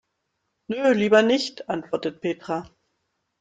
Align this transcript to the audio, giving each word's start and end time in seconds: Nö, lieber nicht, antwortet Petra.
Nö, 0.65 0.93
lieber 0.93 1.21
nicht, 1.21 1.69
antwortet 1.69 2.21
Petra. 2.21 2.65